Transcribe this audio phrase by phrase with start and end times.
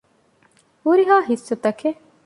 [0.83, 1.81] ހުރިހާ ހިއްސުތަކެއް